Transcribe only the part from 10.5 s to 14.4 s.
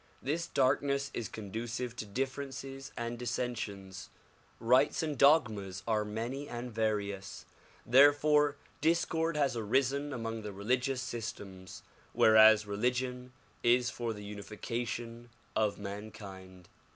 religious systems whereas religion is for the